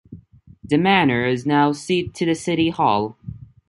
The 0.63 0.79
Manor 0.79 1.25
is 1.25 1.45
now 1.45 1.73
seat 1.73 2.15
to 2.15 2.25
the 2.25 2.33
city 2.33 2.71
hall. 2.71 3.19